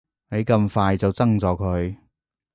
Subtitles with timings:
[0.31, 1.95] 你咁快就憎咗佢